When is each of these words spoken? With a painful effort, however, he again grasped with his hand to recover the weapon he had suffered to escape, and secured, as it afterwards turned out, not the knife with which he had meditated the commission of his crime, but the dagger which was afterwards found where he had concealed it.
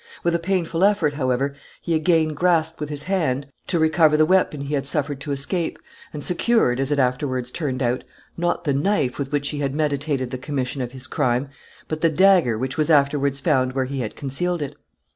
With 0.23 0.33
a 0.33 0.39
painful 0.39 0.83
effort, 0.83 1.13
however, 1.13 1.53
he 1.79 1.93
again 1.93 2.29
grasped 2.29 2.79
with 2.79 2.89
his 2.89 3.03
hand 3.03 3.45
to 3.67 3.77
recover 3.77 4.17
the 4.17 4.25
weapon 4.25 4.61
he 4.61 4.73
had 4.73 4.87
suffered 4.87 5.19
to 5.19 5.31
escape, 5.31 5.77
and 6.11 6.23
secured, 6.23 6.79
as 6.79 6.89
it 6.91 6.97
afterwards 6.97 7.51
turned 7.51 7.83
out, 7.83 8.03
not 8.35 8.63
the 8.63 8.73
knife 8.73 9.19
with 9.19 9.31
which 9.31 9.49
he 9.49 9.59
had 9.59 9.75
meditated 9.75 10.31
the 10.31 10.39
commission 10.39 10.81
of 10.81 10.93
his 10.93 11.05
crime, 11.05 11.49
but 11.87 12.01
the 12.01 12.09
dagger 12.09 12.57
which 12.57 12.79
was 12.79 12.89
afterwards 12.89 13.41
found 13.41 13.73
where 13.73 13.85
he 13.85 13.99
had 13.99 14.15
concealed 14.15 14.63
it. 14.63 14.75